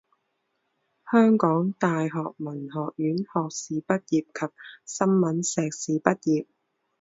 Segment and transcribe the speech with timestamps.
[1.11, 4.29] 香港大学文学院学士毕业及
[4.83, 6.47] 新闻硕士毕业。